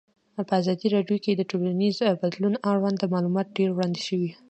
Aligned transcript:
په 0.47 0.53
ازادي 0.61 0.87
راډیو 0.95 1.17
کې 1.23 1.31
د 1.35 1.41
ټولنیز 1.51 1.95
بدلون 2.21 2.53
اړوند 2.71 3.01
معلومات 3.13 3.47
ډېر 3.57 3.69
وړاندې 3.73 4.01
شوي. 4.07 4.31